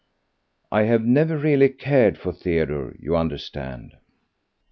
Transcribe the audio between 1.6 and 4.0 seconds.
cared for Theodore, you understand.